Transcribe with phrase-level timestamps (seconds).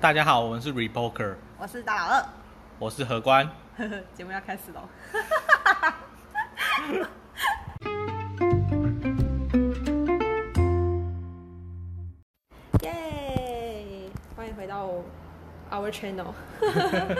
[0.00, 2.24] 大家好，我们是 Repoker，我是大老二，
[2.78, 3.46] 我是何官。
[3.76, 4.80] 呵呵，节目要开始喽。
[12.80, 14.08] 耶！
[14.34, 14.88] 欢迎回到
[15.70, 16.32] our channel。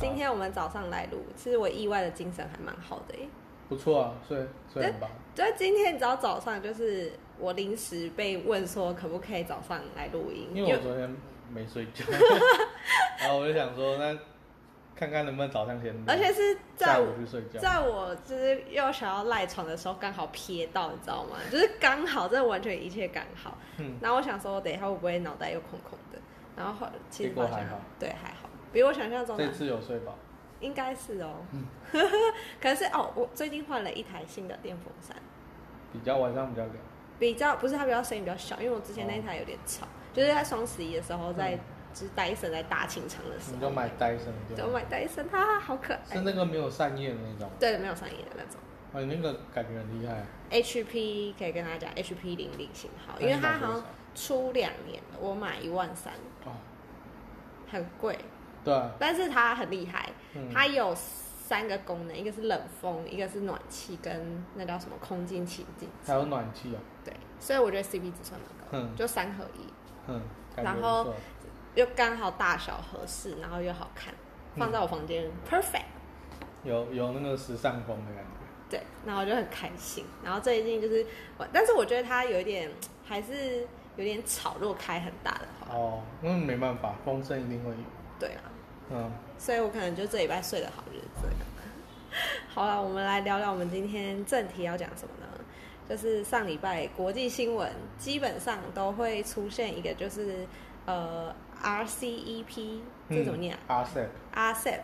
[0.00, 3.28] 今天我们早上来录，其实我意外的精神还蛮好的耶。
[3.68, 5.10] 不错啊，睡睡很棒。
[5.34, 11.14] 就今天你知道早上就是我临时被问说可不可以早上来录音，因为我昨天
[11.52, 12.04] 没睡觉，
[13.20, 14.16] 然后我就想说，那
[14.94, 17.58] 看看能不能早上先，而且是在我去睡觉。
[17.60, 21.36] 在我就是又想要赖床的时候，刚好瞥到，你知道吗？
[21.50, 23.56] 就是刚好，真的完全一切刚好。
[23.78, 26.18] 嗯，然后我想说，等一下会不会脑袋又空空的？
[26.56, 30.16] 然后后其实还好，对，还好，比我想象中的这次有睡饱。
[30.60, 31.36] 应该是哦。
[31.52, 31.64] 嗯
[32.60, 35.16] 可是哦，我最近换了一台新的电风扇，
[35.92, 36.76] 比较晚上比较凉。
[37.20, 39.86] 比较不是它比较声音比较小，因为我之前那一台有点吵，
[40.18, 41.60] 就是在双十一的时候在，嗯。
[41.94, 47.50] 就是戴森在大清场的时候，你就买戴森就就买戴森，它好可爱，是那个没有扇叶的那种。
[47.58, 48.60] 对，没有扇叶的那种。
[48.92, 50.24] 哦，你那个感觉很厉害。
[50.50, 56.12] HP 可以跟大家讲，HP 零零型号，因为它好像出两年了，我买一万三，
[56.44, 56.52] 哦，
[57.68, 58.16] 很贵，
[58.62, 66.78] 对啊，但是它很厉害，嗯，它有三个功能，一个是冷风，一个是暖气，跟那叫什么空净情境，还有暖气啊。
[67.02, 68.94] 对，所以我觉得 CP 值算蛮高，嗯。
[68.94, 69.66] 就三合一，
[70.08, 70.20] 嗯，
[70.56, 71.14] 然后。
[71.74, 74.12] 又刚好大小合适，然后又好看，
[74.56, 75.84] 放在我房间、perfect。
[76.64, 78.30] 有有那个时尚风的感觉。
[78.68, 80.04] 对，然后我就很开心。
[80.24, 82.68] 然后最近就是我，但是我觉得它有一点
[83.04, 83.64] 还是
[83.94, 87.76] 有点吵，如果开很大的话，哦，那没办法，风声一定会有。
[88.18, 88.42] 对啊，
[88.90, 91.36] 嗯，所以我可能就这礼拜睡得好就是这样。
[92.52, 95.37] 好了，我们来聊聊我们今天正题要讲什么呢？
[95.88, 100.46] 就是上礼拜国际新闻基本上都会出现一个，就是
[100.84, 104.80] 呃 RCEP 这怎么念啊、RCEP，RCEP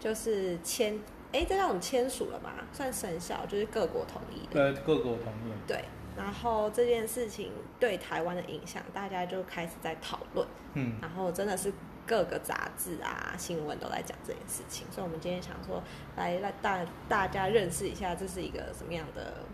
[0.00, 0.98] 就是签，
[1.32, 2.50] 哎，这叫我们签署了吗？
[2.72, 4.72] 算生效，就是各国同意的。
[4.72, 5.52] 对，各国同意。
[5.66, 5.84] 对，
[6.16, 10.46] 然后这件事情对台湾的影响，大家就开始在讨论。
[10.74, 11.72] 嗯，然后真的是
[12.06, 15.82] 各个杂志啊、新闻都在讲这件事情，所以我们今天想说
[16.16, 19.44] 来让大大家认识一下，这是一个什么样的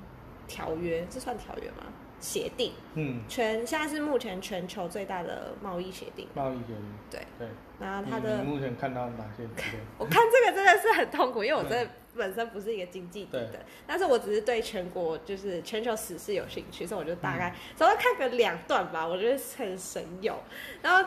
[0.47, 1.07] 条约？
[1.11, 1.85] 这算条约吗？
[2.21, 6.27] 协定，嗯，全现在是目前全球最大的贸易协定。
[6.33, 6.95] 贸易协定。
[7.11, 9.47] 对，对，然后它的你你目前看到哪些？
[9.99, 20.35] 我看这个真的是很痛苦， 因为我真的本身不是一个经济底的对，但是我只是对全国就是全球史事有兴趣，所以我就大概稍微看个两段吧，我觉得很神勇。
[20.81, 21.07] 然后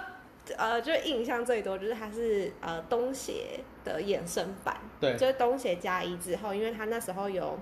[0.56, 7.58] 呃，就印象最多就是它是呃东协的衍生版，对，就是东协加一之后，因为它那时候有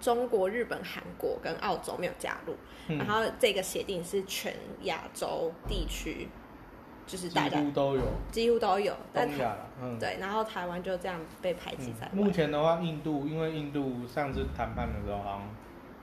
[0.00, 2.54] 中国、日本、韩国跟澳洲没有加入，
[2.88, 2.98] 嗯。
[2.98, 6.28] 然后这个协定是全亚洲地区，
[7.06, 12.16] 就是大家乎都有，几乎都有，但了，嗯，对，然后台湾就这样被排挤在嗯。
[12.24, 15.48] 目前的话，印度因为印度上次谈判的时候好像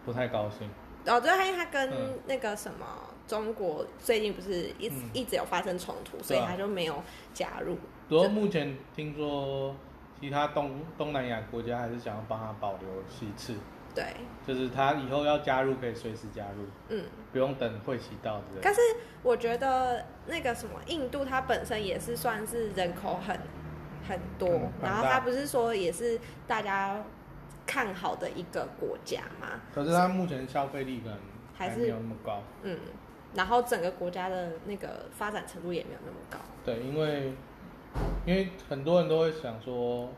[0.06, 0.70] 不太高兴，
[1.06, 2.86] 哦，对，因为他跟嗯那个什么
[3.28, 5.10] 中国最近不是一直、嗯。
[5.14, 7.02] 一直有发生冲突，所以他就没有
[7.34, 7.78] 加入。
[8.08, 9.76] 不过目前听说
[10.20, 13.56] 其他东东南亚国家还是想要帮他保留席次，
[13.96, 14.06] 对，
[14.46, 18.62] 就是他以后要加入可以随时加入，嗯，不用等会期到之类的。
[18.62, 18.82] 但是
[19.24, 23.40] 我觉得那个什么印度，它本身也是算是人口很
[24.08, 24.88] 很多，嗯蛮大。
[24.90, 27.02] 然后它不是说也是大家
[27.66, 31.18] 看好的一个国家嘛，可是他目前消费力可能
[31.56, 32.78] 还是没有那么高，嗯，
[33.34, 36.38] 然后整个国家的那个发展程度也没有那么高。
[36.64, 37.34] 对，因为
[38.26, 40.10] 因为很多人都会想说，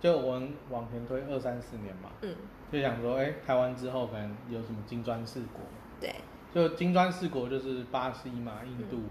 [0.00, 2.34] 就我们往前推二三十年嘛，嗯，
[2.72, 5.60] 就想说，哎、台湾之后可能有什么金砖四国，
[6.00, 6.14] 对，
[6.54, 9.02] 就金砖四国就是巴西嘛、印度，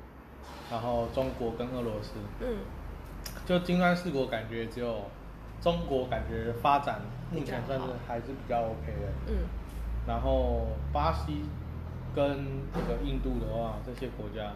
[0.71, 2.57] 然后中国跟俄罗斯，嗯，
[3.45, 5.03] 就金砖四国感觉只有
[5.61, 7.01] 中国感觉发展
[7.31, 9.45] 目前算是还是比较 OK 的，嗯，
[10.07, 11.43] 然后巴西
[12.15, 14.51] 跟这个印度的话，这些国家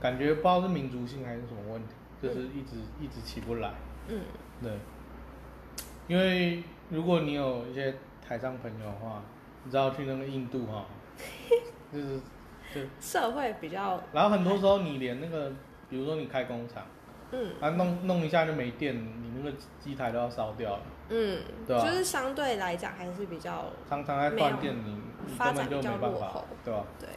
[0.00, 3.72] 感觉不知道是民族性还是什么问题，就是一直、一直起不来。
[4.08, 4.20] 嗯，
[4.60, 4.72] 对，
[6.08, 7.94] 因为如果你有一些
[8.30, 9.20] 台商朋友的话，
[9.64, 10.86] 你知道去那个印度哈，
[11.92, 12.20] 就是
[12.72, 15.50] 就社会比较，然后很多时候你连那个，
[15.88, 16.84] 比如说你开工厂，
[17.32, 17.50] 嗯。
[17.60, 24.96] 啊弄弄一下就没电，你那个机台都要烧掉了，嗯，对啊就是相对来讲还是比较常常在断电，你
[25.26, 26.84] 你发根本就展比较没办法落后，对吧？
[27.00, 27.08] 对，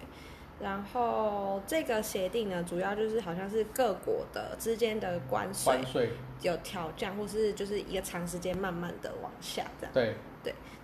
[0.60, 6.10] 然后这个协定呢，主要就是好像是各国的之间的关税
[6.42, 9.94] 有调降，或是就是一个长时间慢慢的往下这样。
[9.94, 10.15] 对，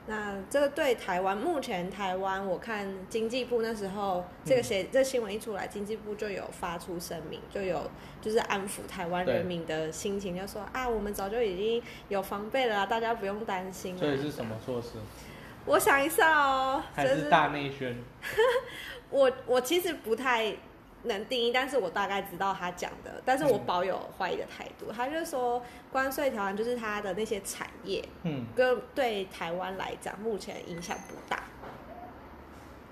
[0.07, 7.89] 那这个对台湾，目前台湾我看经济部那时候这个写、这新闻一出来，经济部就有发出声明，就有
[8.19, 13.99] 就是安抚台湾人民的心情，就说啊，我们早就已经有防备了啊，大家不用担心啊。
[13.99, 14.93] 所以是什么措施？
[15.65, 17.95] 我想一下哦，还是大内宣？
[19.11, 20.55] 我我其实不太
[21.03, 24.91] 能定义，但是我大概知道他讲的，但是我嗯保有怀疑的态度。
[24.91, 25.61] 他就说
[25.91, 31.43] 关税条款就是他的那些产业，嗯，跟对台湾来讲目前影响不大。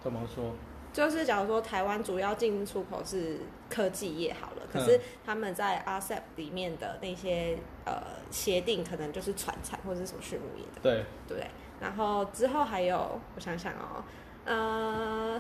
[0.01, 0.54] 怎么说？
[0.94, 7.56] 就是假如说台湾主要进出口是科技业好了，可嗯是他们在 RCEP 里面的那些
[7.86, 8.01] 呃
[8.31, 11.48] 协定，可能就是船产或者是什么畜牧业的，对，对不对？
[11.80, 14.03] 然后之后还有，我想想哦，
[14.45, 15.39] 呃，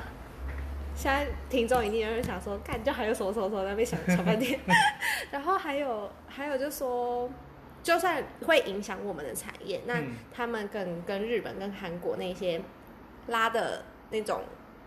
[0.97, 4.59] 现在听众一定会想说，干就还有什么什么什么在那边想想半天，
[5.31, 7.29] 然后还有还有就说。
[7.83, 12.59] 就算会影响我们的产业，那嗯他们跟跟日本、跟韩国那些
[13.27, 14.41] 拉的那种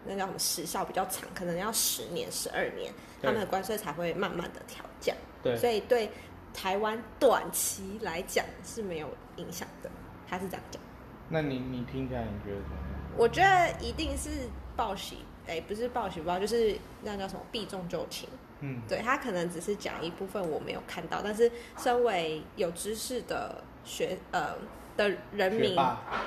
[0.05, 2.93] 那叫什么时效比较长，可能要十年、十二年，
[3.23, 5.17] 他们的关税才会慢慢的调降。
[5.43, 6.11] 对，所以对
[6.53, 9.91] 台湾短期来讲是没有影响的，
[10.29, 10.83] 他是这样讲。
[11.31, 13.01] 那你你听起来你觉得怎么样？
[13.17, 14.29] 我觉得一定是
[14.77, 18.29] 报喜，哎、不是报喜不报，就是那叫什么避重就轻。
[18.61, 24.55] 嗯，对他可能只是讲一部分我没有看到，但是身为有知识的学呃
[24.99, 25.75] 的人民，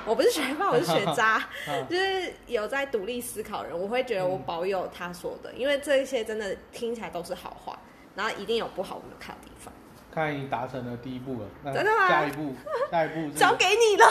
[0.04, 7.78] 我不是学霸，我是学渣， 嗯就是有在独立思考人，我会觉得我保有他说的，因为这些真的听起来都是好话，
[8.16, 9.72] 然后一定有不好我没有看的地方，
[10.12, 12.52] 看来你达成了第一步了，那真的吗下一步，
[12.90, 14.06] 下一步是 交给你了。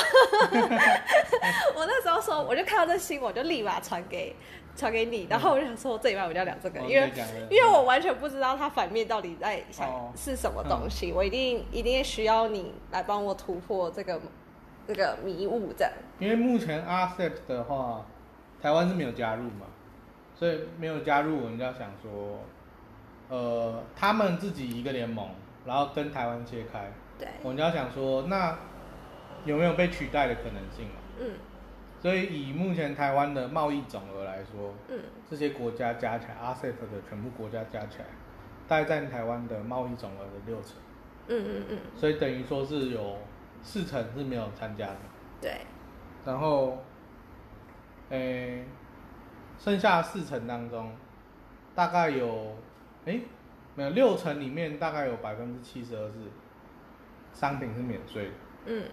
[1.76, 4.34] 我那时候说，我就看到这新闻，我就立马传给
[4.76, 7.12] 传给你，然后我就想说这礼拜我就要聊这个，哦因为
[7.50, 14.20] 因为我完全不知道它反面到底在想哦是什么东西，我一定一定需要你来帮我突破这个
[14.88, 15.94] 这个迷雾，这样。
[16.20, 18.06] 因为目前 RCEP 的话，
[18.62, 19.68] 台湾是没有加入嘛，
[20.36, 22.40] 所以没有加入，我们就要想说，
[23.30, 25.30] 呃，他们自己一个联盟，
[25.66, 28.58] 然后跟台湾切开，对，我们就要想说，那
[29.46, 30.96] 有没有被取代的可能性嘛？
[31.20, 31.32] 嗯
[32.04, 35.00] 所以以目前台湾的贸易总额来说，嗯。
[35.30, 38.06] 这些国家加起来，RCEP 的全部国家加起来，
[38.68, 40.74] 大概占台湾的贸易总额的六成，
[41.30, 43.18] 嗯嗯嗯，所以等于说是有
[43.62, 44.98] 四成是没有参加的。
[45.40, 45.62] 对，
[46.26, 46.84] 然后，
[48.10, 48.66] 诶、
[49.58, 50.92] 剩下四成当中，
[51.74, 52.58] 大概有，
[53.06, 53.22] 诶、
[53.76, 56.16] 没有六成里面大概有百分之七十二是
[57.32, 58.32] 商品是免税的，
[58.66, 58.84] 嗯。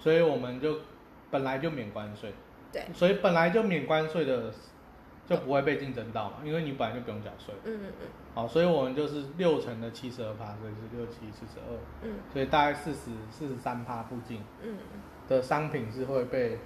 [0.00, 0.80] 所以我们就
[1.30, 2.32] 本来就免关税，
[2.72, 4.52] 对，所以本来就免关税的
[5.26, 7.54] 就不会被竞争到嘛，因为你本来就不用缴税。
[7.64, 8.08] 嗯嗯嗯。
[8.34, 12.14] 好，所以我们就是六成的七十二趴，所以是六七四十二，嗯。
[12.32, 14.76] 所以大概四十四十三趴附近嗯，
[15.28, 16.58] 的商品是会被，哎、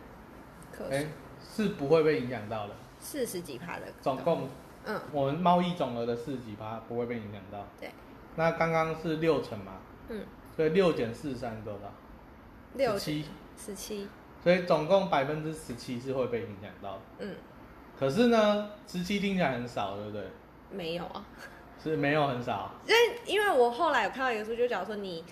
[0.72, 1.08] 可是。
[1.46, 2.74] 是不会被影响到的。
[2.98, 4.48] 四十几趴的，总共
[4.86, 4.98] 嗯。
[5.12, 7.66] 我们贸易总额的四十几趴不会被影响到。
[7.78, 7.90] 对，
[8.36, 9.72] 那刚刚是六成嘛，
[10.08, 10.24] 嗯。
[10.56, 11.92] 所以六减四十三是多少？
[12.76, 13.26] 六七，
[13.58, 14.08] 十七，
[14.44, 17.00] 所以总共百分之十七是会被影响到的。
[17.20, 17.34] 嗯，
[17.98, 20.22] 可是呢，十七听起来很少，对不对？
[20.70, 21.24] 没有啊。
[21.82, 25.22] 是没有很少，因为因为我后来有看到一个数据，就假如说你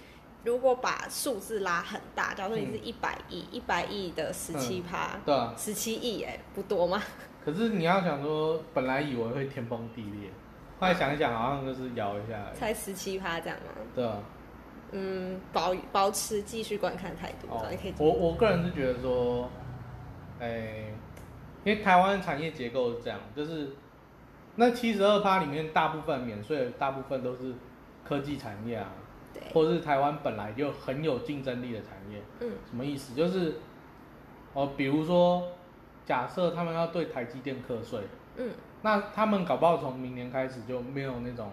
[0.45, 5.55] 如果把数字拉很大，假如说你是一百亿，一百亿的十七趴，对啊。
[5.57, 7.03] 十七亿哎，不多吗？
[7.43, 10.31] 可是你要想说，本来以为会天崩地裂，
[10.79, 13.73] 后来想一想，好像就是摇一下而已，才十七趴这样吗？
[13.95, 14.19] 对啊。
[14.93, 19.51] 嗯，保保持继续观看态度，可以，我我个人是觉得说，
[20.39, 20.93] 哎、
[21.65, 23.71] 因为台湾产业结构是这样，就是
[24.57, 27.55] 那七十二趴里面大部分免税，大部分都是
[28.07, 28.93] 科技产业啊，
[29.33, 32.23] 对，或者是台湾本来就很有竞争力的产业。
[32.41, 33.15] 嗯什么意思？
[33.15, 33.55] 就是
[34.53, 35.43] 哦，比如说，
[36.05, 38.01] 假设他们要对台积电课税，
[38.37, 38.51] 嗯
[38.83, 41.51] 那他们搞不好从明年开始就没有那种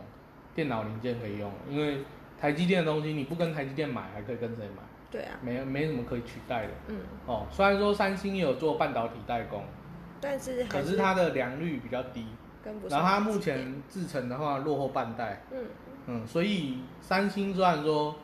[0.53, 1.99] 电脑零件可以用了，因为
[2.39, 4.83] 台积电的东西你不跟台积电买，还可以跟谁买？
[5.11, 6.69] 对啊，没没什么可以取代的。
[6.87, 9.63] 嗯，哦，虽然说三星也有做半导体代工，
[10.21, 12.27] 但是还可是它的良率比较低，
[12.63, 15.65] 跟不上然后它目前制成的话落后半代，嗯
[16.05, 18.15] 嗯，所以三星虽然说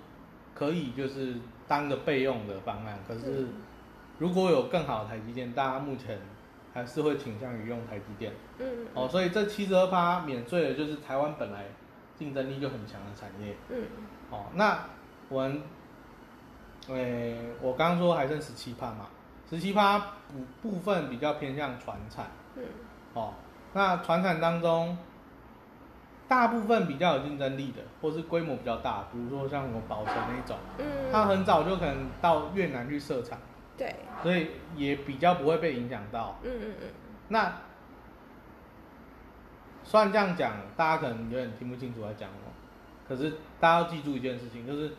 [0.54, 1.36] 可以就是
[1.68, 3.50] 当个备用的方案，可是嗯
[4.20, 6.20] 如果有更好的台积电，大家目前
[6.72, 8.32] 还是会倾向于用台积电。
[8.60, 11.66] 嗯哦，所以这七十二趴免税的就是台湾本来
[12.18, 13.56] 竞争力就很强的产业。
[13.70, 13.84] 嗯
[14.32, 14.80] 哦，那
[15.30, 15.62] 我们，
[16.90, 19.08] 诶、我刚刚说还剩十七趴嘛，
[19.50, 22.28] 十七趴部部分比较偏向船产。
[22.56, 22.64] 嗯
[23.14, 23.34] 哦，
[23.74, 24.98] 那船产当中，
[26.28, 33.38] 大部分比较有竞争力的，或是规模比较大，比如说像什么宝成那种，嗯，它很早就可能到越南去设厂，
[33.78, 36.40] 对，所以也比较不会被影响到。
[36.44, 36.88] 嗯嗯嗯，
[37.28, 37.54] 那
[39.86, 42.52] 虽然这样讲，大家可能有点听不清楚在讲什么，
[43.08, 44.92] 可是大家要记住一件事情，就是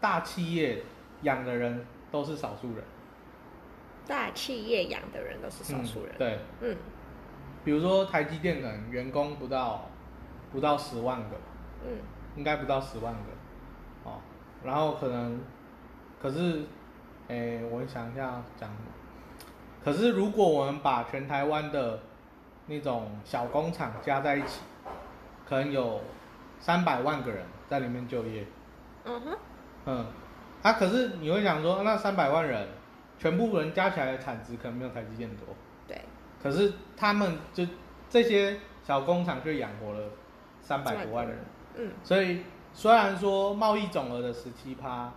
[0.00, 0.82] 大企业
[1.22, 2.84] 养的人都是少数人，
[4.06, 6.14] 大企业养的人都是少数人。
[6.14, 6.18] 嗯。
[6.18, 6.76] 对，嗯。
[7.64, 9.90] 比如说台积电可能员工不到
[10.52, 11.36] 不到十万个，
[11.84, 11.98] 嗯。
[12.36, 13.20] 应该不到十万个，
[14.04, 14.20] 哦，
[14.62, 15.40] 然后可能，
[16.20, 16.64] 可是，
[17.28, 18.92] 哎，我想一下讲什么，
[19.82, 21.98] 可是如果我们把全台湾的
[22.66, 24.60] 那种小工厂加在一起，
[25.48, 26.00] 可能有
[26.58, 28.44] 三百万个人在里面就业，
[29.04, 29.38] 嗯哼，
[29.86, 30.06] 嗯，
[30.62, 32.68] 啊，可是你会想说，那三百万人
[33.18, 35.46] 全部人加起来的产值可能没有台积电多，
[35.86, 36.00] 对，
[36.42, 37.64] 可是他们就
[38.10, 40.00] 这些小工厂就养活了
[40.60, 41.38] 三百多万人。
[41.76, 41.92] 嗯。
[42.02, 42.42] 所以
[42.72, 45.12] 虽然说贸易总额的十七趴，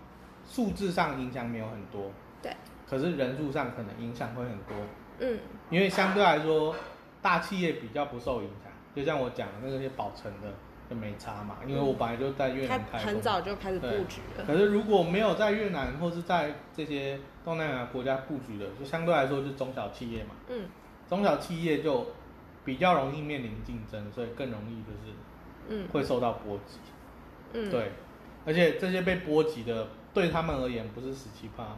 [0.46, 2.56] 数字上影响没有很多，对，
[2.88, 4.76] 可是人数上可能影响会很多，
[5.20, 5.40] 嗯。
[5.70, 6.76] 因为相对来说，
[7.22, 8.72] 大企业比较不受影响。
[8.96, 10.54] 就像我讲的那些保存的
[10.90, 14.44] 就没差嘛，因为我本来就在越南开工，很早就开始布局了。
[14.46, 20.68] 可是如果没有在越南或是在这些东南亚国家布局的，就相对来说是中小企业嘛，嗯
[21.08, 22.08] 中小企业就
[22.66, 25.16] 比较容易面临竞争，所以更容易就是
[25.70, 26.80] 嗯会受到波及。
[27.54, 27.92] 嗯，对，
[28.46, 31.78] 而且这些被波及的，对他们而言不是十七趴，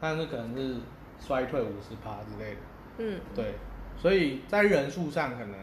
[0.00, 0.76] 但是可能是
[1.20, 2.60] 衰退五十趴之类的。
[2.98, 3.54] 嗯，对，
[3.98, 5.58] 所以在人数上可能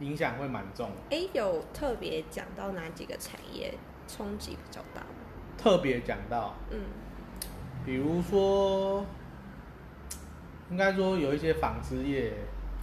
[0.00, 1.16] 影响会蛮重的。
[1.16, 3.74] 哎，有特别讲到哪几个产业
[4.08, 5.06] 冲击比较大吗？
[5.56, 6.80] 特别讲到，嗯
[7.84, 9.04] 比如说，
[10.70, 12.32] 应该说有一些纺织业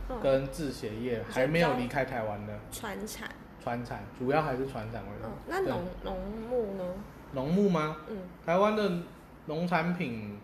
[0.07, 3.29] 哦跟制鞋业还没有离开台湾的船产，
[3.61, 5.27] 船产，主要还是船产为主。
[5.27, 6.17] 哦，那农农
[6.49, 6.83] 牧呢？
[7.33, 7.97] 农牧吗？
[8.09, 8.91] 嗯台湾的
[9.47, 10.39] 农产品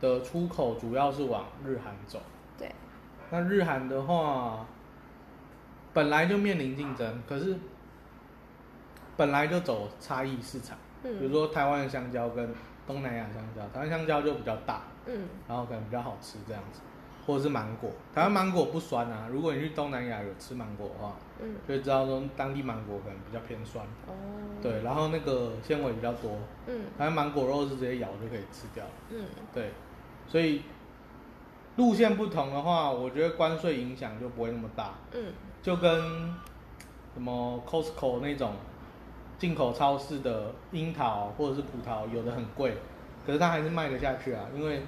[0.00, 2.20] 的出口主要是往日韩走。
[3.30, 4.66] 对，那日韩的话，
[5.92, 7.56] 本来就面临竞争，可是
[9.16, 10.76] 本来就走差异市场。
[11.02, 12.52] 比如嗯说台湾的香蕉跟
[12.86, 15.28] 东南亚香蕉，台湾香蕉就比较大，嗯。
[15.48, 16.80] 然后可能比较好吃这样子，
[17.26, 19.26] 或者是芒果，台湾芒果不酸啊。
[19.30, 24.12] 如果你去东南亚有吃芒果的话，嗯，就会知道说当地芒果可能比较偏酸，哦，
[24.60, 26.32] 对，然后那个纤维比较多，
[26.66, 26.82] 嗯。
[26.98, 28.90] 台湾芒果肉是直接咬就可以吃掉了。
[29.10, 29.24] 嗯。
[29.54, 29.70] 对，
[30.28, 30.62] 所以
[31.80, 35.32] 路线不同的话，我觉得关税影响就不会那么大，嗯。
[35.62, 35.98] 就跟
[37.14, 38.52] 什么 Costco 那种
[39.38, 42.74] 进口超市的樱桃或者是葡萄，有的很贵，
[43.26, 44.82] 可是它还是卖得下去啊，因为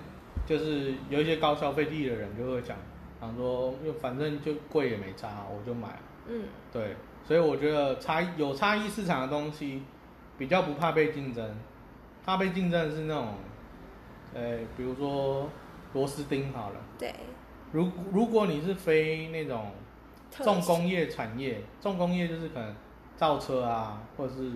[0.46, 2.76] 就是有一些高消费力的人就会想，
[3.18, 5.98] 想说，因为反正就贵也没差，我就买。
[6.28, 6.42] 嗯。
[6.70, 6.94] 对，
[7.26, 9.82] 所以我觉得差异有差异市场的东西，
[10.36, 11.56] 比较不怕被竞争，
[12.22, 13.28] 怕被竞争的是那种，
[14.34, 15.48] 呃，比如说
[15.94, 17.14] 螺丝钉好了，对，
[17.72, 19.72] 如如果你是非那种
[20.30, 22.74] 重工业产业，重工业就是可能
[23.16, 24.52] 造车啊，或者是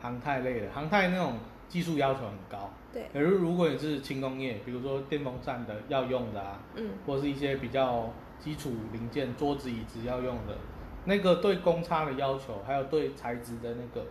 [0.00, 1.34] 航太类的，航太那种
[1.68, 2.70] 技术要求很高。
[2.92, 6.90] 对，可是如果你是轻工业，比如说电风扇的要用的啊，嗯。
[7.04, 10.56] 或是一些比较基础零件，桌子、椅子要用的，
[11.04, 14.06] 那个对公差的要求，还有对材质的那个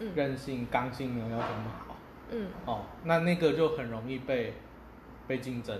[0.00, 0.10] 嗯。
[0.14, 1.96] 韧性、刚性没有要求那么好。
[2.30, 2.48] 嗯。
[2.64, 4.54] 哦，那那个就很容易被
[5.28, 5.78] 被竞争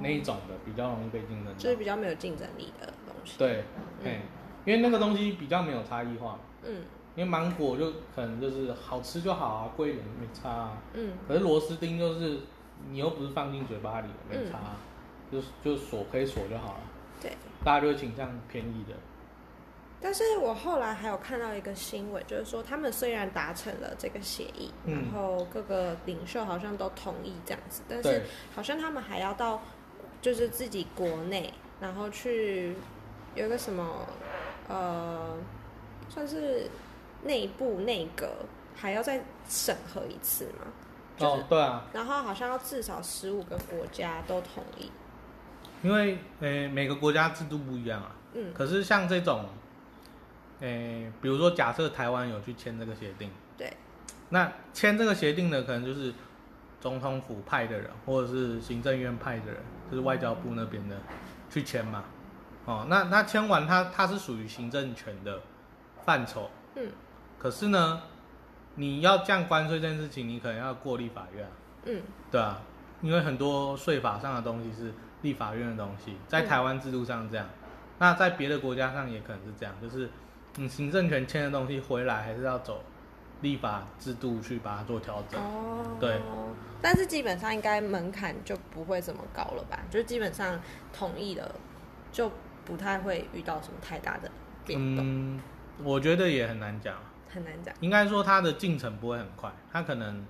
[0.00, 1.52] 那一种的，比较容易被竞争到。
[1.58, 3.38] 就是比较没有竞争力的东西。
[3.38, 3.64] 对，
[4.02, 4.20] 嗯，
[4.64, 6.82] 因为那个东西比较没有差异化，嗯
[7.16, 10.82] 因为芒果就可能就是好吃就好啊，贵一点没差啊。
[10.94, 12.40] 嗯可是螺丝钉就是
[12.90, 14.76] 你又不是放进嘴巴里，没差啊、
[15.32, 16.80] 就就锁可以锁就好了。
[17.22, 17.32] 对。
[17.64, 18.94] 大家就会倾向便宜的。
[20.06, 24.94] 但是我后来还有看到一个新闻，就是说他们虽然达成了这个协议，嗯。
[24.94, 28.22] 然后各个领袖好像都同意这样子，但是，
[28.54, 29.60] 好像他们还要到
[30.22, 32.76] 就是自己国内，然后去
[33.34, 34.06] 有一个什么
[34.68, 35.36] 呃，
[36.08, 36.70] 算是
[37.24, 38.28] 内部内阁
[38.76, 40.68] 还要再审核一次嘛，
[41.18, 44.88] 就是、哦，对啊，然后好像要至少十五个国家都同意，
[45.82, 48.14] 因为呃每个国家制度不一样啊。
[48.34, 48.54] 嗯。
[48.54, 49.44] 可是像这种，
[50.60, 53.72] 呃，比如说假设台湾有去签这个协定，对，
[54.30, 56.12] 那签这个协定的可能就是
[56.80, 59.56] 总统府派的人，或者是行政院派的人，
[59.90, 60.96] 就是外交部那边的
[61.50, 62.04] 去签嘛。
[62.64, 65.40] 哦，那那签完它它是属于行政权的
[66.04, 66.90] 范畴，嗯。
[67.38, 68.02] 可是呢，
[68.76, 71.44] 你要降关税这件事情，你可能要过立法院。
[71.44, 71.52] 啊，
[71.84, 72.02] 嗯。
[72.30, 72.60] 对啊，
[73.02, 76.46] 因为很多税法上的东西是立法院的东西，在嗯。
[76.46, 77.46] 台湾制度上这样，
[77.98, 80.10] 那在别的国家上也可能是这样，就是
[80.56, 82.82] 你行政权签的东西回来还是要走
[83.42, 85.40] 立法制度去把它做调整。
[85.40, 86.20] 哦，对。
[86.80, 89.78] 但是基本上应该门槛就不会这么高了吧？
[89.90, 90.60] 就是基本上
[90.92, 91.54] 同意了，
[92.12, 92.30] 就
[92.64, 94.30] 不太会遇到什么太大的
[94.64, 95.04] 变动。
[95.04, 95.40] 嗯，
[95.82, 96.96] 我觉得也很难讲，
[97.28, 97.74] 很难讲。
[97.80, 100.24] 应该说它的进程不会很快，它可能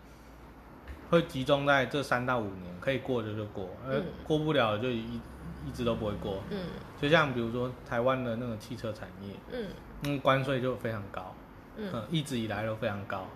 [1.11, 5.21] 会集中在这三到五年，可以过的就过，呃，嗯过不了就一
[5.67, 6.43] 一直都不会过。
[6.51, 6.59] 嗯
[6.99, 9.69] 就像比如说台湾的那个汽车产业，嗯
[10.05, 11.35] 嗯，关税就非常高，
[11.77, 13.27] 嗯嗯，一直以来都非常高。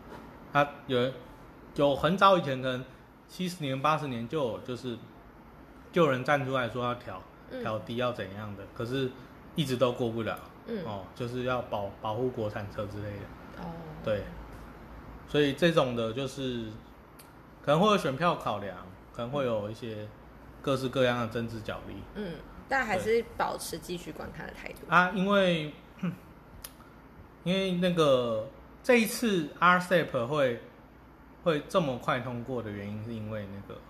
[0.52, 1.12] 它有
[1.74, 2.84] 有很早以前，可能
[3.28, 4.96] 七十年、八十年就有，就是
[5.92, 9.10] 就有人站出来说要调嗯调低要怎样的，可是
[9.54, 10.38] 一直都过不了。
[10.66, 13.62] 嗯哦，就是要保保护国产车之类的。
[13.62, 13.64] 哦，
[14.04, 14.22] 对，
[15.28, 16.66] 所以这种的就是
[17.62, 18.76] 可能会有选票考量，
[19.12, 20.08] 可能会有一些
[20.62, 21.94] 各式各样的政治角力。
[22.14, 22.34] 嗯，
[22.68, 24.78] 但还是保持继续观看的态度。
[24.88, 25.72] 啊，因为
[27.44, 28.48] 因为那个
[28.82, 30.60] 这一次 RCEP 会
[31.42, 33.80] 会这么快通过的原因，是因为那个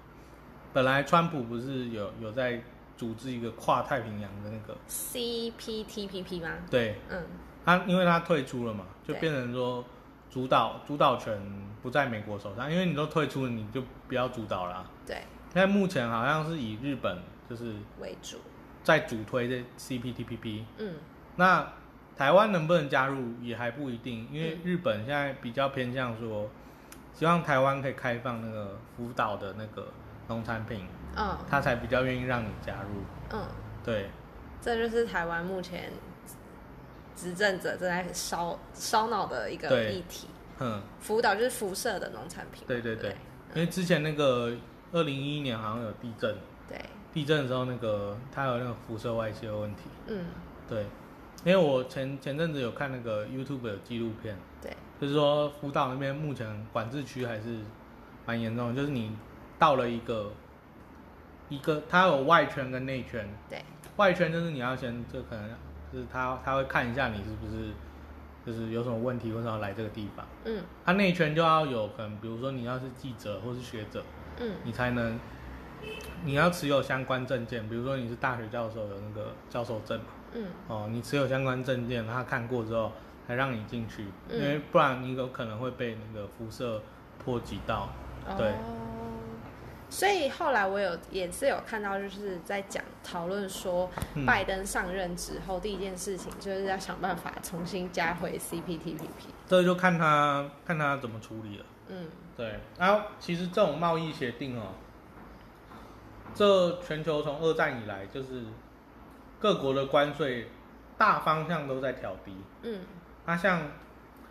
[0.73, 2.63] 本来川普不是有有在
[2.97, 4.77] 组织一个跨太平洋的那个。
[4.89, 6.49] CPTPP 吗？
[6.71, 6.97] 对。
[7.09, 7.23] 嗯。
[7.63, 9.85] 他，因为他退出了嘛，就变成说
[10.31, 11.39] 主导主导权
[11.83, 14.91] 不在美国手上，因为你都退出了，你就不要主导了啊。
[15.07, 18.39] 对，现在目前好像是以日本就是为主。
[18.83, 20.95] 在主推这 CPTPP，嗯。
[21.37, 21.73] 那
[22.17, 24.61] 台湾能不能加入也还不一定，因为嗯。
[24.65, 26.49] 日本现在比较偏向说，
[27.13, 29.93] 希望台湾可以开放那个福岛的那个
[30.29, 31.37] 农产品，嗯。
[31.49, 33.03] 他才比较愿意让你加入。
[33.33, 33.45] 嗯，
[33.85, 34.09] 对，
[34.61, 35.93] 这就是台湾目前
[37.15, 40.29] 执政者正在烧烧脑的一个议题。
[40.59, 43.17] 嗯，福岛就是辐射的农产品对对对，
[43.55, 44.53] 因为之前那个
[44.93, 46.37] 二零一一年好像有地震，
[46.69, 46.79] 对，
[47.13, 49.83] 地震的时候那个它有那个辐射外泄的问题。
[50.07, 50.25] 嗯。
[50.69, 50.87] 对，
[51.43, 54.71] 因为我前前阵子有看那个 YouTube 的纪录片，对，
[55.01, 57.59] 就是说福岛那边目前管制区还是
[58.25, 59.11] 蛮严重的，就是你
[59.59, 60.33] 到了一个
[61.49, 63.65] 一个，它有外圈跟内圈，对，
[63.97, 65.51] 外圈就是你要先就可能
[65.93, 67.73] 就是他他会看一下你是不是
[68.47, 70.25] 就是有什么问题，为什么要来这个地方。
[70.45, 70.63] 嗯。
[70.85, 74.05] 他内圈就要有可能，比如说你要是记者或是学者，
[74.41, 75.19] 嗯你才能
[76.25, 80.07] 你要持有相关证件，比如说你是大学教授有那个教授证嘛。
[80.33, 82.93] 嗯哦，你持有相关证件，他看过之后
[83.27, 86.83] 才让你进去，嗯因为不然你有可能会被那个辐射
[87.25, 87.89] 波及到。
[88.37, 89.17] 对哦，
[89.89, 99.31] 所以后来我有也是有看到，就是在讲讨论说，嗯拜登上任之后第一件事情就是要想办法重新加回 CPTPP。
[99.49, 101.65] 这就看他看他怎么处理了。
[101.89, 102.07] 嗯
[102.41, 104.69] 对，然后其实这种贸易协定哦，
[106.35, 108.45] 这全球从二战以来，就是
[109.39, 110.49] 各国的关税
[110.97, 112.35] 大方向都在调低。
[112.63, 112.81] 嗯，
[113.27, 113.61] 它像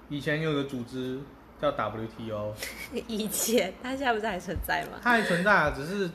[0.08, 1.20] 以前有个组织
[1.62, 2.56] 叫 WTO，
[3.06, 4.98] 以前它现在不是还存在吗？
[5.04, 6.10] 它还存在啊，只是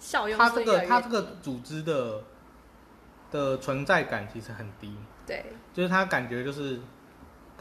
[0.00, 2.24] 效用它这个它这个组织的
[3.30, 4.96] 的存在感其实很低。
[5.24, 6.80] 对，就是它感觉就是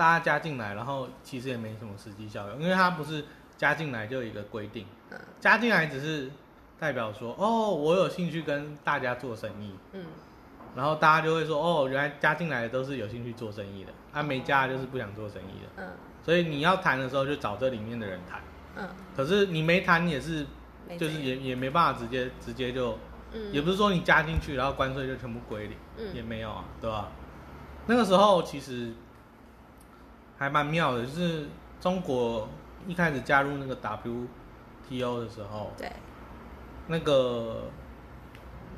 [0.01, 3.23] 大家加进来，然后其实也没什么实际效用，因为它不是
[3.55, 5.19] 加进来就有一个规定，嗯。
[5.39, 6.31] 加进来只是
[6.79, 10.03] 代表说哦，我有兴趣跟大家做生意，嗯。
[10.75, 15.89] 然后大家就会说哦，原来加进来的都是有兴趣做生意的，啊没加就是不想做生意的，嗯。
[16.23, 18.41] 所以你要谈的时候就找这里面的人谈，
[18.77, 20.47] 嗯，可是你没谈也是
[20.97, 22.97] 就是也也没办法直接直接就，
[23.33, 23.53] 嗯。
[23.53, 25.77] 也不是说你加进去然后关税就全部归零。
[26.15, 27.11] 也嗯没有啊，对吧？
[27.85, 28.91] 那个时候其实
[30.41, 31.45] 还蛮妙的，就是
[31.80, 32.49] 中国
[32.88, 35.88] 一开始加入那个 WTO 的时候，对
[36.88, 37.65] 那个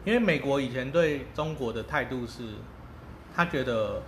[0.03, 2.55] 因为美国以前对中国的态度是，
[3.33, 4.01] 他觉得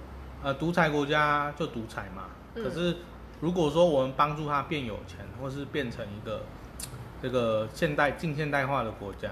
[0.43, 2.23] 呃独裁国家就独裁嘛，
[2.55, 2.97] 嗯可是
[3.39, 6.41] 如果说我们帮助他变有钱，或是变成一个
[7.21, 9.29] 这个现代近现代化的国家，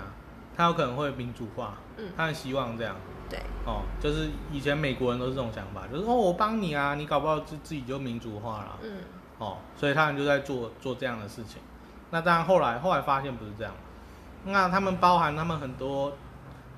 [0.55, 2.09] 他有可能会民主化，嗯。
[2.15, 2.95] 他很希望这样。
[3.29, 3.39] 对。
[3.65, 8.97] 哦，就是以前美国人都是这种想法，就是哦，我帮你啊，你搞不好自自己就民主化了，嗯。
[9.39, 11.61] 哦，所以他们就在做做这样的事情。
[12.11, 13.73] 那当然后来后来发现不是这样，
[14.45, 16.13] 那他们包含他们很多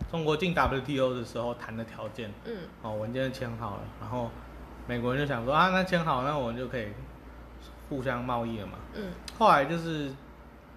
[0.10, 2.56] 中国进 WTO 的时候谈的条件，嗯。
[2.82, 4.30] 哦，文件签好了，然后
[4.88, 6.88] 美国人就想说啊，那签好，那我们就可以
[7.90, 8.74] 互相贸易了嘛。
[8.94, 9.12] 嗯。
[9.38, 10.14] 后来就是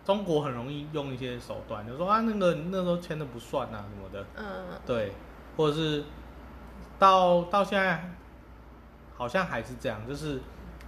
[0.08, 5.12] 中国很容易用一些手段，就说啊，那个那时候签的不算啊什么的，嗯对，
[5.54, 6.02] 或者是
[6.98, 8.08] 到到现在
[9.18, 10.40] 好像还是这样，就是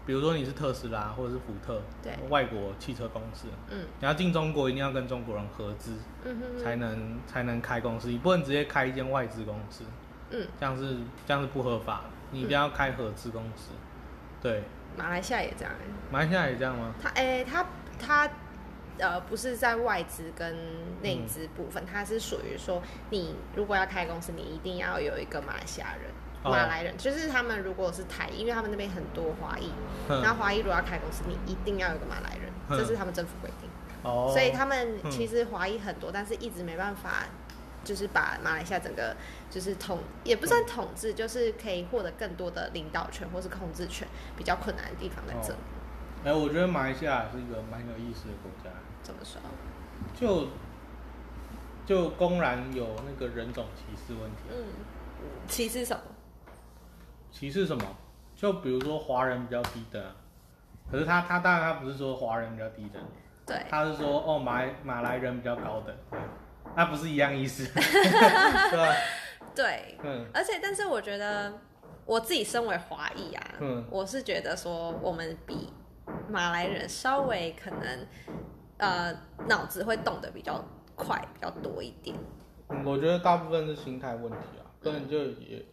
[0.07, 9.85] 比如说你是特斯拉或者是福特，对外国汽车公司，嗯你要进中国一定要跟中国人合资，嗯哼才能才能开公司，你不能直接开一间外资公司。
[10.31, 13.73] 嗯，这样是这样是不合法的，你一定要开合资公司。
[14.41, 14.63] 对，
[14.97, 15.85] 马来西亚也这样欸。
[16.11, 16.95] 马来西亚也这样吗？
[17.03, 17.67] 他诶、他
[17.99, 18.31] 他
[19.01, 20.57] 呃不是在外资跟
[21.03, 26.11] 内资部分，它是属于说你如果要开公司，你一定要有一个马来西亚人。
[26.43, 29.71] 哦马来人就是他们，如果是台，因为他们那边很多华裔，
[30.09, 33.69] 嗯然后华裔如果要开公司，你一定要有个马来人，嗯这是他们政府规定。
[34.03, 37.27] 哦，所以他们嗯其实华裔很多，但是一直没办法，
[37.85, 39.15] 就是把马来西亚整个
[39.51, 45.59] 就是统也不算统治，就是可以获得更多的领导权或是控制权，比较困难的地方在这里。
[46.25, 48.71] 哎、我觉得马来西亚是一个蛮有意思的国家，
[49.03, 49.41] 怎么说？
[50.15, 50.49] 就
[51.87, 54.43] 就公然有那个人种歧视问题。
[54.51, 54.65] 嗯，
[55.49, 56.03] 歧视什么？
[57.31, 57.85] 歧视什么？
[58.37, 60.15] 就比如说华人比较低等啊，
[60.91, 63.03] 可是他他当然他不是说华人比较低等，
[63.47, 66.19] 对，他是说哦马来马来人比较高等，对，
[66.75, 68.95] 那不是一样意思， 对吧？
[69.55, 71.53] 对，嗯而且但是我觉得
[72.07, 75.71] 我自己身为华裔啊，嗯我是觉得说我们比
[76.29, 78.07] 马来人稍微可能
[78.81, 79.17] 呃
[79.47, 80.63] 脑子会动得比较
[80.97, 82.17] 快，比较多一点。
[82.69, 85.65] 嗯，我觉得大部分是心态问题啊，根本就也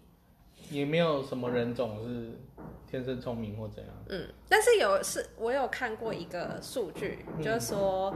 [0.70, 2.40] 也没有什么人种是
[2.86, 3.94] 天生聪明或怎样。
[4.10, 8.14] 嗯，但是有是我有看过一个数据，嗯就是说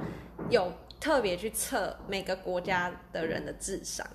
[0.49, 4.05] 有特别去测每个国家的人的智商，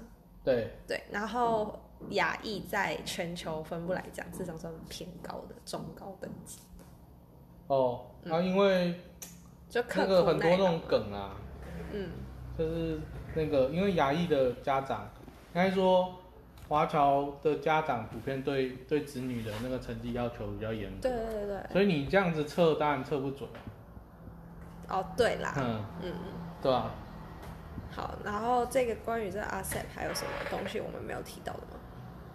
[0.45, 1.79] 对，对，然后
[2.11, 6.59] 亚裔在全球分布来讲，智商算偏高的中高等级，
[7.69, 9.01] 哦，然后因为
[9.77, 11.37] 就刻那个苦耐劳很多那种梗啊，
[11.93, 12.09] 嗯，
[12.57, 12.99] 就是
[13.35, 15.07] 那个因为亚裔的家长，
[15.55, 16.15] 应该说
[16.67, 21.47] 华侨的家长普遍对对子女的那个成绩要求比较严格对，对对。
[21.47, 23.47] 对，所以你这样子测当然测不准
[24.89, 26.13] 啊，哦对啦，嗯，嗯，
[26.63, 26.95] 对啊、
[27.91, 31.81] 好，然后这个关于这个 ASEP 还有什么东西我们没有提到的吗？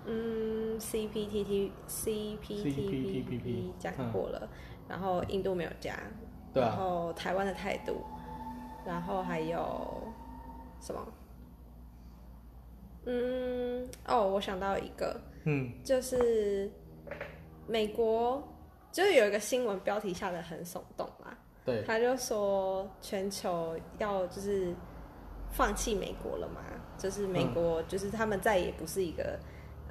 [0.06, 4.48] 嗯，CPTT CPTPP CPTPP 讲过了，
[4.88, 5.96] 然后印度没有加，
[6.54, 6.68] 对啊。
[6.68, 8.02] 然后台湾的态度，
[8.86, 10.04] 然后还有
[10.80, 11.08] 什么？
[13.06, 16.72] 嗯，哦，我想到一个，嗯，就是
[17.68, 18.44] 美国，
[18.92, 21.36] 就是有一个新闻标题下的很耸动啦，
[21.66, 24.72] 对，他就说全球要就是
[25.50, 26.62] 放弃美国了嘛，
[26.96, 29.40] 就是美国就是他们再也不是一个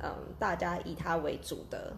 [0.00, 1.92] 嗯大家以他为主的，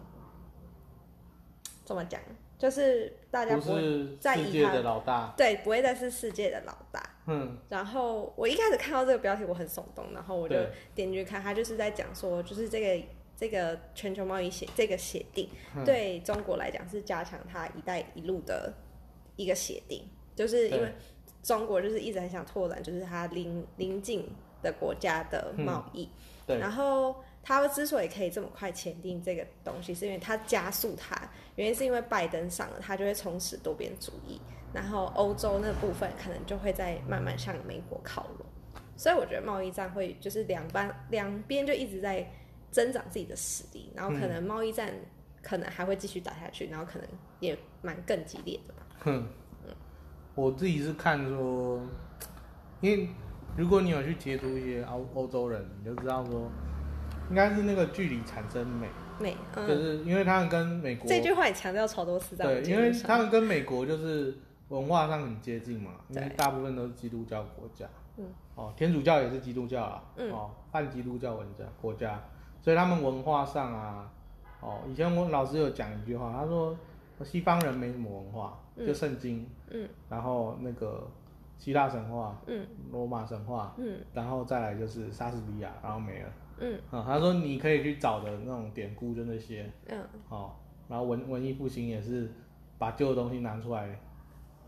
[1.85, 2.19] 怎么讲？
[2.63, 7.03] 就是大家不不会是在意他世界的老大，对不会再是世界的老大。
[7.25, 10.55] 嗯，然后我一开始看到这个标题，我很耸动，然后我就
[10.95, 15.83] 点进去看，他就是在讲说，就是这个这个全球贸易协这个协定、嗯。
[15.83, 18.71] 对中国来讲是加强它“一带一路”的
[19.35, 20.89] 一个协定，就是因为
[21.41, 24.25] 中国就是一直很想拓展，就是它邻邻近
[24.61, 26.07] 的国家的贸易，
[26.47, 27.13] 对，然后
[27.43, 31.15] 他之所以可以这么快签订这个东西，是因为他加速它，
[31.55, 34.39] 原因是因为拜登上了，他就会重拾多边主义，
[34.73, 38.47] 然后欧洲那部分可能就会在慢慢向美国靠拢，
[38.95, 42.25] 所以我觉得贸易战会就是两班两边就一直在
[42.71, 44.91] 增长自己的实力，然后可能贸易战
[45.41, 47.07] 可能还会继续打下去，然后可能
[47.41, 48.85] 也蛮更激烈的吧。
[48.99, 49.27] 哼，
[50.33, 51.81] 我自己是看说，
[52.79, 53.09] 因为
[53.57, 56.49] 如果你有去接触一些欧欧洲人，你就知道说，
[57.29, 58.87] 应该是那个距离产生美，
[59.19, 64.37] 美，就嗯，是因为他们跟美国这句话也强调超多次对，因为他们跟美国就是
[64.69, 67.85] 文化上很接近嘛，因为大部分都是基督教国家，
[68.17, 70.31] 嗯，哦，天主教也是基督教啊，嗯。
[70.31, 72.19] 哦，半基督教文家国家，
[72.61, 74.11] 所以他们文化上啊，
[74.59, 76.75] 哦，以前我老师有讲一句话，他说
[77.23, 78.85] 西方人没什么文化，嗯。
[78.87, 81.07] 就圣经，嗯，然后那个
[81.59, 83.99] 希腊神话，嗯，罗马神话，嗯。
[84.13, 86.79] 然后再来就是莎士比亚，然后没了，嗯。
[86.91, 90.53] 啊、他说你可以去找的那种典故就那些，嗯，哦，
[90.87, 92.31] 然后文文艺复兴也是
[92.77, 93.99] 把旧的东西拿出来，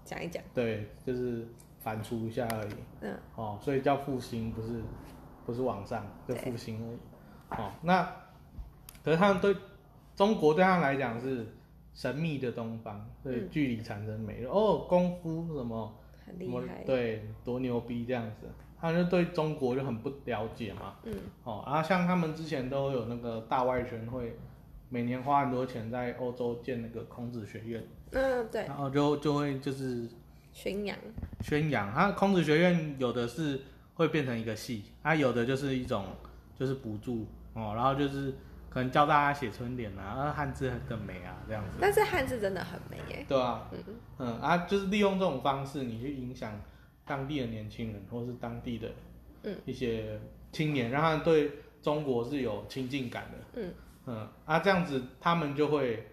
[0.03, 1.47] 讲一讲，对，就是
[1.79, 2.75] 反刍一下而已。
[3.01, 3.17] 嗯。
[3.35, 4.81] 哦，所以叫复兴，不是
[5.45, 6.97] 不是往上，就复兴而已。
[7.61, 8.03] 哦，那
[9.03, 9.55] 可是他们对
[10.15, 11.45] 中国对他们来讲是
[11.93, 13.49] 神秘的东方，所以嗯。
[13.49, 14.45] 距离产生美。
[14.45, 15.95] 哦，功夫什么什么
[16.25, 18.47] 很厉害，对，多牛逼这样子，
[18.91, 20.95] 他就对中国就很不了解嘛。
[21.03, 21.13] 嗯。
[21.43, 24.37] 哦，然后像他们之前都有那个大外宣会，
[24.89, 30.07] 每年花很多钱在欧洲建那个孔子学院，嗯，对，然后就就会就是
[30.53, 30.97] 宣扬，
[31.41, 31.91] 宣扬。
[31.93, 33.61] 它孔子学院有的是
[33.95, 36.05] 会变成一个系，它有的就是一种
[36.57, 38.33] 就是补助哦，然后就是
[38.69, 43.69] 可能教大家写春联啊，啊汉字更美啊这样子，但是汉字真的很美耶，对啊，
[44.19, 46.51] 嗯啊，就是利用这种方式，你去影响
[47.05, 48.89] 当地的年轻人，或是当地的
[49.43, 49.55] 嗯。
[49.65, 50.19] 一些
[50.51, 53.73] 青年，让他们对中国是有亲近感的，嗯。
[54.07, 56.07] 嗯啊，这样子他们就会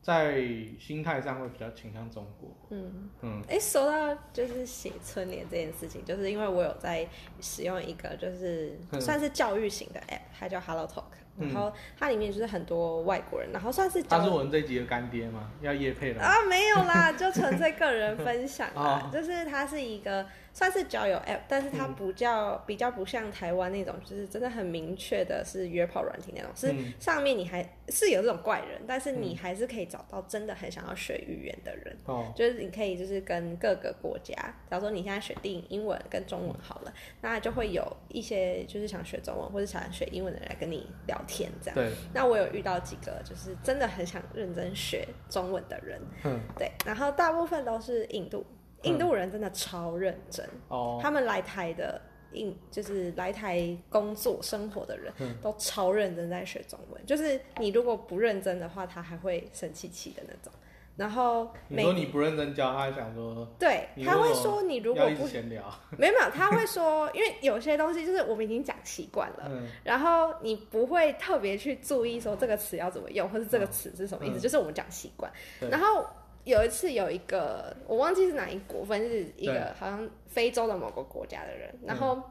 [0.00, 0.44] 在
[0.78, 3.10] 心态上会比较倾向中国，嗯。
[3.22, 3.42] 嗯。
[3.48, 7.08] 哎，说到就是写春联这件事情，就是因为我有在
[7.40, 15.50] 使用一个就是嗯 算是教育型的 app，它叫 Hello Talk，嗯然后它里面就是很多外国人，然后算是教他是我们这一集的干爹吗？
[15.60, 16.22] 要叶配了？
[16.22, 19.10] 啊，没有啦，就纯粹个人分享啦 哦。
[19.12, 21.94] 就是它是一个算是交友 app，但是它嗯。
[21.94, 26.92] 不叫、比较不像台湾那种，就是真的很明确的是约炮软体那种，是嗯。
[26.98, 31.96] 上面你还是有这种怪人，但是你还是可以找到真的很想要学语言的人。
[32.06, 34.34] 哦，就是你可以就是跟各个国家，
[34.70, 41.74] 假如说你现在选定英文跟中文好了，那就会有一些就是想学中文或者想学英文的人来跟你聊天这样。
[41.74, 48.44] 对，那我有遇到几个就是真的很想认真学中文的人，嗯，对，然后大部分都是印度，
[48.84, 52.00] 印度人真的超认真，哦，他们来台的
[52.32, 55.34] 印就是来台工作生活的人、嗯。
[55.42, 60.52] 都超认真在学中文，就是你如果不认真的话，他还会生气气的那种。
[60.96, 65.64] 然后每你说你不认真教，他想说对他会说你如果不直闲聊，
[65.98, 69.48] 没有没有，他会说，因为有些东西就是我们已经讲习惯了。
[69.50, 69.66] 嗯。
[69.82, 74.40] 然后你不会特别去注意说这个词要怎么用，或是这个词是什么意思，嗯。
[74.40, 75.28] 就是我们讲习惯。
[75.68, 76.06] 然后
[76.44, 82.22] 有一次有一个我忘记是哪一国，反正是一对个好像非洲的某个国家的人，嗯然后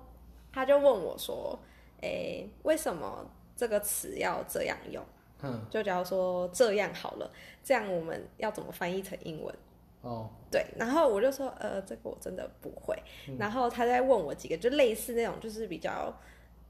[0.51, 1.57] 他就问我说
[2.01, 5.03] ：“诶，为什么这个词要这样用？
[5.41, 7.31] 嗯，就假如说这样好了，
[7.63, 9.53] 这样我们要怎么翻译成英文？”
[10.01, 12.93] 哦，对，然后我就说，呃，这个我真的不会。
[13.27, 16.13] 嗯然后他在问我几个就类似那种，就是比较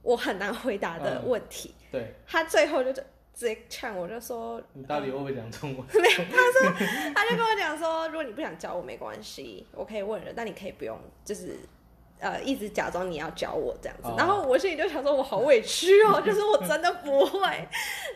[0.04, 1.74] 我很难回答的嗯问题。
[1.92, 2.94] 对他最后就
[3.34, 5.86] 直接呛我，就说，你到底会不会讲中文？
[5.94, 11.58] 没有他说他就跟我讲说，如果你不想教我没关系，我可以问人，但你可以不用，就是。
[12.20, 17.68] 呃，一直假装你要教我这样子，哦然后我心里就想说，我好委屈哦，就是我真的不会。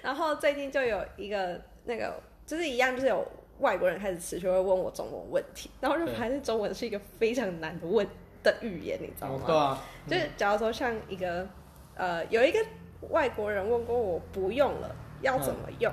[0.02, 3.28] 然后最近就有一个那个，就是一样，就是有
[3.60, 8.08] 外国人开始持续会问我中文问题，然后就对发现中文是一个非常难的问
[8.44, 9.44] 的语言，你知道吗？
[9.46, 11.46] 哦对啊，就是假如说像一个
[11.96, 12.60] 呃，有一个
[13.10, 15.92] 外国人问过我不用了要怎么用，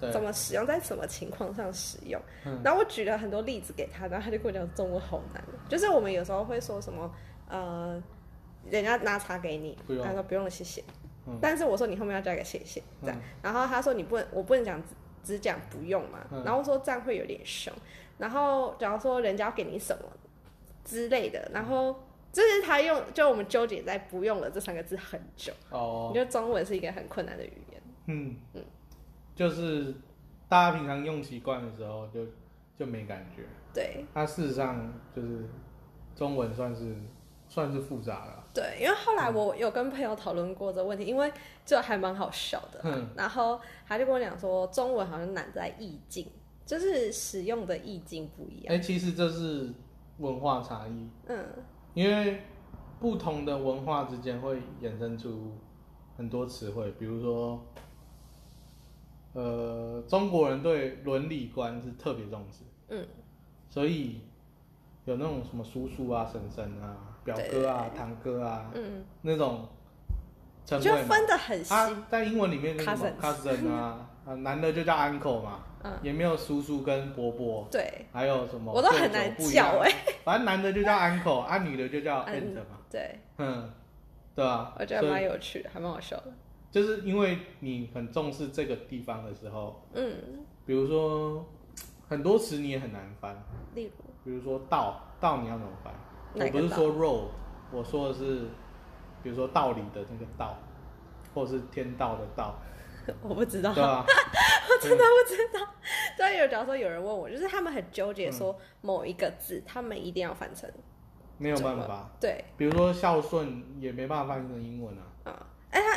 [0.00, 0.10] 对。
[0.12, 2.60] 怎么使用，在什么情况上使用，嗯。
[2.64, 7.10] 然后我举了很多例子给他，然后他就跟我讲中文好难，就是我们有时候会说什么
[7.48, 8.02] 呃，
[8.70, 10.82] 人家拿茶给你他说不用了，谢谢，
[11.26, 11.38] 嗯。
[11.40, 16.42] 但是我说你后面要加个谢谢，这样，然后他说你不能，我不能讲只只讲不用嘛，嗯。
[16.44, 17.72] 然后说这样会有点凶，
[18.18, 20.04] 然后假如说人家要给你什么
[20.84, 21.94] 之类的，然后
[22.32, 26.10] 就是他用，就我们纠结在不用了这三个字很久，哦。
[26.12, 28.36] 你，觉得中文是一个很困难的语言，嗯。
[29.34, 29.94] 就是
[30.48, 32.20] 大家平常用习惯的时候就
[32.78, 33.42] 就没感觉，
[33.74, 34.04] 对。
[34.14, 35.44] 它事实上就是
[36.14, 36.96] 中文算是
[37.46, 41.30] 算是复杂了，对，因为后来我有跟朋友讨论过这个问题，因为
[41.64, 43.08] 这还蛮好笑的，嗯。
[43.14, 46.26] 然后他就跟我讲说，中文好像难在意境，
[46.64, 48.72] 就是使用的意境不一样。
[48.72, 49.70] 哎、样，其实这是
[50.18, 51.46] 文化差异，嗯，
[51.92, 52.40] 因为
[52.98, 55.52] 不同的文化之间会衍生出
[56.16, 57.62] 很多词汇，比如说，
[59.36, 63.06] 呃，中国人对伦理观是特别重视，嗯，
[63.68, 64.22] 所以
[65.04, 69.68] 有那种什么叔叔啊、婶婶啊、表哥啊、堂哥啊，嗯，那种
[70.64, 70.96] 称就。
[71.04, 75.92] 分的很细，他在英文里面就是什么 cousin 啊， 啊，男的就叫 uncle 嘛，嗯。
[76.02, 78.06] 也没有叔叔跟伯伯，对。
[78.12, 79.92] 还有什么我都很难叫哎、
[80.24, 83.70] 反正男的就叫 uncle，啊，女的就叫 嗯 aunt 嘛，对，嗯，
[84.34, 86.32] 对啊，我觉得蛮有趣的，还蛮好笑的，
[86.70, 91.46] 就是因为你很重视这个地方的时候，嗯，比如说
[92.08, 93.36] 很多词你也很难翻，
[93.74, 93.90] 例如
[94.24, 95.94] 比如说道，道你要怎么翻？
[96.34, 97.28] 我不是说 road，
[97.72, 98.48] 我说的是，
[99.22, 100.58] 比如说道理的那个道，
[101.34, 102.58] 或者是天道的道，
[103.22, 104.04] 我不知道，对啊？
[104.68, 105.66] 我真的不知道。
[106.18, 110.70] 对，有假如说有人问我，就是他们很纠结说某一个字，他们一定要翻成
[111.38, 112.10] 没有办法。
[112.20, 115.02] 对，比如说孝顺也没办法翻译成英文啊。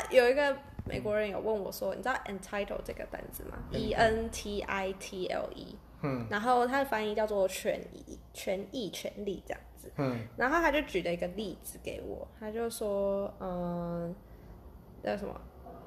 [0.09, 9.91] 有一个美国人有问我说，你知道 entitle 这个单字吗？E N T I T L E，嗯然后它的翻译叫做权益、权益、权利这样子。
[9.95, 14.13] 嗯，然后他就举了一个例子给我，他就说，嗯，
[15.01, 15.33] 那什么，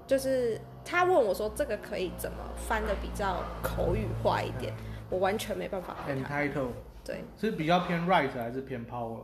[0.06, 4.72] 就是他问我说这个可以怎么翻的比较口语化一点，
[5.11, 5.96] 我完全没办法。
[6.08, 6.68] entitle
[7.04, 9.20] 对，是比较偏 right 还是偏 power？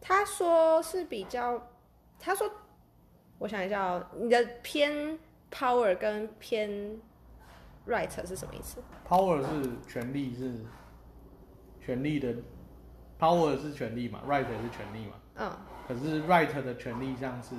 [0.00, 1.60] 他说是比较，
[2.18, 2.50] 他说，
[3.38, 5.18] 我想一下哦，你的偏
[5.52, 6.68] power 跟偏
[7.86, 10.54] right 是什么意思？power 是权力是
[11.80, 12.34] 权力的
[13.18, 15.14] ，power 是权力嘛，right 也是权力嘛。
[15.36, 15.52] 嗯，
[15.86, 17.54] 可是 right 的权利像是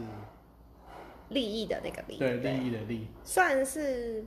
[1.29, 4.23] 利益的那个利，对，利益的利算是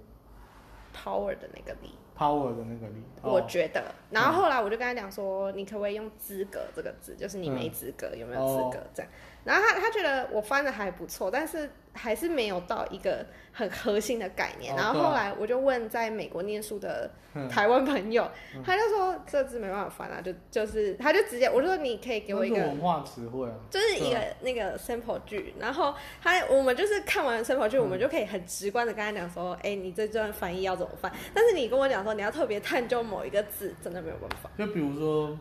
[0.94, 1.90] power 的那个利。
[2.16, 3.02] ，power 的那个利。
[3.22, 9.12] 哦我觉得，然后后来我就跟他讲说，你可不可以用资格这个字，就是你没嗯资格，有没有资哦格这样？
[9.44, 14.74] 然后他他觉得我翻的还不错，但是还是没有到一个很核心的概念。
[14.76, 18.30] 然后后来我就问在美国念书的嗯台湾朋友，
[18.64, 23.54] 他就说这字没办法翻啊，就就是他就直接我就说你可以给我一个文化词汇啊。
[23.68, 31.12] 就是一个那个 sample 句，然后他我们就是看完 sample 句，嗯我们就可以很直观的跟他讲说，哎、你这段翻译要怎么翻？
[31.34, 34.48] 但是你跟我讲说你要特别探究某一个字，真的没有办法。
[34.56, 35.36] 就比如说，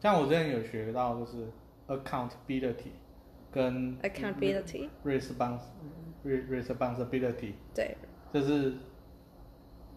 [0.00, 1.46] 像我之前有学到，就是
[1.88, 2.92] accountability
[3.52, 5.60] 跟 accountability，respons
[6.24, 7.96] re- responsibility，对。
[8.32, 8.74] 就是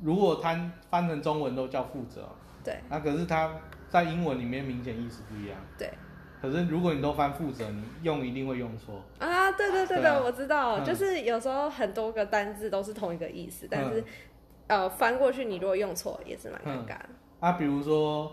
[0.01, 2.29] 如果它翻成中文都叫负责，
[2.63, 2.79] 对。
[2.89, 3.53] 那可是它
[3.89, 5.57] 在英文里面明显意思不一样。
[5.77, 5.91] 对。
[6.41, 9.03] 可是如果你都翻负责，你用一定会用错。
[9.19, 10.21] 啊，对对对对，对啊。
[10.23, 10.85] 我知道，嗯。
[10.85, 14.05] 就是有时候很多个单字都是同一个意思，但是、嗯。
[14.67, 17.09] 呃翻过去你如果用错也是蛮尴尬的。
[17.39, 18.31] 啊，比如说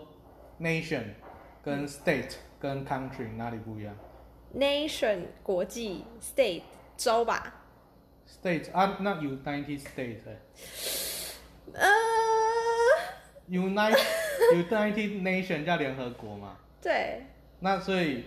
[0.61, 1.03] nation
[1.63, 3.95] 跟 state 跟 country 哪里不一样
[4.55, 6.63] Nation 国际 state
[6.95, 7.53] 州吧
[8.27, 10.39] ，？state 啊，那 United States 欸
[11.73, 11.87] 呃
[13.49, 13.99] ，United
[14.55, 16.57] United Nation 叫联合国嘛？
[16.81, 17.23] 对，
[17.59, 18.23] 那所以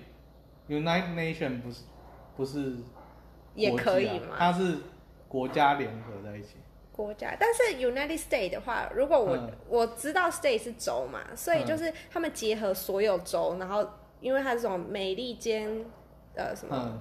[0.69, 1.83] United Nation 不是
[2.37, 2.77] 不是
[3.55, 4.37] 也可以吗。
[4.38, 4.79] 它是
[5.27, 6.57] 国家联合在一起。
[6.93, 13.88] 国家，但是 United States 的话，如果我、嗯我知道 state 是州嘛，所以就是他们结合所有州，然后
[14.20, 15.85] 因为它是这种美利坚
[16.35, 17.00] 呃什么嗯，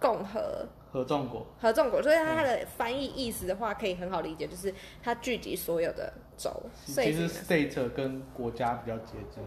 [0.00, 1.46] 共和合众国。
[1.60, 9.42] 合众国，所以它的翻译意思的话可以很好理解，就是它聚集所有的州，所以其实 state 跟国家比较接近，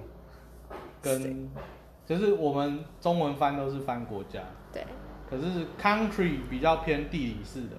[1.02, 1.50] 跟
[2.06, 4.42] 就是我们中文翻都是翻国家，
[4.74, 4.84] 对。
[5.30, 7.78] 可是 country 比较偏地理式的，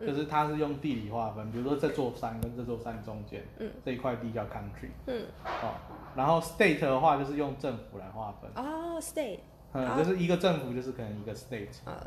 [0.00, 0.06] 嗯。
[0.06, 5.24] 就是它是用地理划分，比如说这座山跟这座山中间，嗯，这一块地叫 country，嗯。
[5.44, 5.74] 哦，
[6.14, 9.40] 然后 state 的话就是用政府来划分，哦 state
[9.72, 12.06] 嗯，哦就是一个政府就是可能一个 state，啊、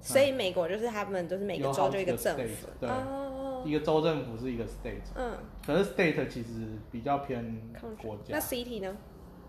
[0.00, 2.88] 所以美国就是他们就是每个州就一个政 state，府对。
[2.88, 7.60] 哦，一个州政府是一个 state，嗯，可是 state 其实比较偏
[8.00, 8.96] 国那，city 呢？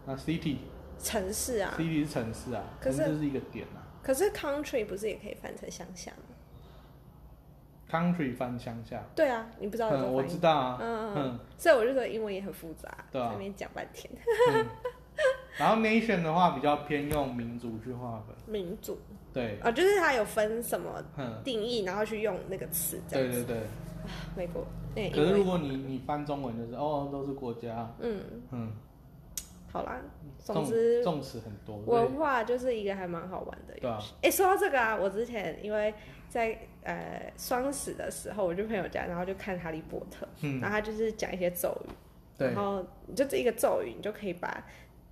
[0.05, 0.57] 那 city
[0.99, 3.81] 城市啊，city 是城市啊，可是就是一个点啊。
[4.03, 6.32] 可是 country 不是也可以翻成乡下吗？
[7.93, 13.27] ，country 翻乡下，对啊，你不知道有这嗯，我个翻译，知道啊，嗯嗯嗯，所以我就说英文也很复杂，对啊。
[13.27, 14.11] 在那边讲半天。
[14.53, 14.65] 嗯。
[15.59, 18.97] 然后 nation 的话比较偏用民族去划分，民主
[19.31, 23.43] 对，啊，就是它有分什么嗯，定义，然后去用那个词这样子。
[23.43, 23.67] 对对对。
[24.35, 28.19] 美国那个可是如文，果你你翻中文就是哦都是国家，嗯，
[28.51, 28.71] 嗯，
[29.71, 30.01] 好啦，
[30.43, 34.13] 总之重视很多，文化就是一个还蛮好玩的对啊游戏。
[34.21, 35.93] 哎、说到这个啊，我之前因为
[36.29, 41.89] 在呃双十的时候，我去朋友家，然后就看《哈利波特》，嗯然后他就是讲一些咒语，
[42.37, 44.65] 对然，后你就这一个咒语，你就可以把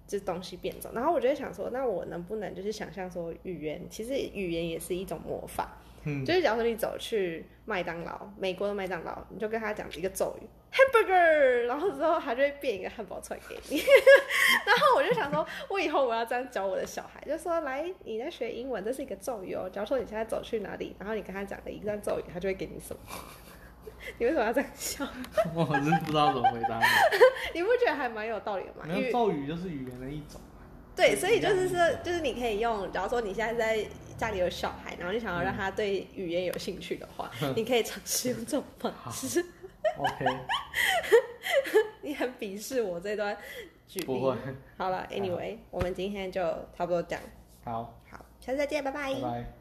[0.06, 0.92] 这东西变走。
[0.94, 5.78] 然后我就在想说，那我能不能就是想象说，语言其实语言也是一种魔法。
[6.04, 13.78] 嗯，就是假如说你走去麦当劳，美国的麦当劳，你就跟他讲一个咒语 hamburger，然后之后他就会变一个汉堡出来给你。
[14.66, 19.70] 然后我就想说，我以后我要这样教我的小孩，就说来你在学英文，这是一个咒语哦。
[19.72, 23.02] 假如说你现在走去哪里，然后你跟他讲了一段咒语，他就会给你什么。
[24.18, 25.08] 你为什么要这样笑？
[25.54, 26.86] 我真不知道怎么回答你。
[27.54, 28.86] 你不觉得还蛮有道理的吗？
[28.88, 30.42] 因为没有咒语就是语言的一种，
[30.96, 33.86] 对，所以就是说，就是你可以用，假如说你现在在
[34.18, 39.44] 家里有小孩，然后你想要让他对语言有兴趣的话，你可以尝试用这种方式。
[39.98, 40.26] OK，
[42.02, 43.36] 你很鄙视我这段
[43.88, 44.06] 举例。
[44.06, 44.38] 不会，
[44.78, 46.42] 好了， Anyway，我们今天就
[46.78, 47.24] 差不多这样。
[47.64, 49.54] 好，好，下次再见，拜拜拜拜。